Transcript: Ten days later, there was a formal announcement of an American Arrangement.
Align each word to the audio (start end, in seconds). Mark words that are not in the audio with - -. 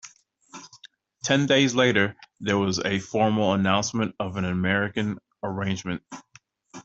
Ten 1.23 1.45
days 1.45 1.75
later, 1.75 2.15
there 2.39 2.57
was 2.57 2.79
a 2.79 2.97
formal 2.97 3.53
announcement 3.53 4.15
of 4.19 4.35
an 4.35 4.45
American 4.45 5.19
Arrangement. 5.43 6.01